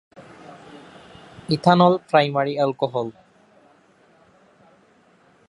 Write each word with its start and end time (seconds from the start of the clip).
Ethanol 1.49 1.93
primary 2.09 2.53
alcohol. 2.57 3.07